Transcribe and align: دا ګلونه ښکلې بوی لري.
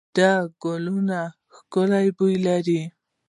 دا 0.17 0.31
ګلونه 0.61 1.19
ښکلې 1.55 2.05
بوی 2.17 2.35
لري. 2.47 2.81